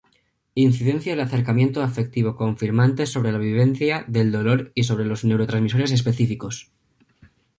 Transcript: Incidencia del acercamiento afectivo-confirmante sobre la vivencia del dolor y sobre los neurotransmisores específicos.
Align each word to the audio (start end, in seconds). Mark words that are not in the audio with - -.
Incidencia 0.55 1.11
del 1.11 1.19
acercamiento 1.19 1.83
afectivo-confirmante 1.83 3.05
sobre 3.05 3.31
la 3.31 3.37
vivencia 3.37 4.03
del 4.07 4.31
dolor 4.31 4.71
y 4.73 4.81
sobre 4.85 5.05
los 5.05 5.23
neurotransmisores 5.25 5.91
específicos. 5.91 6.71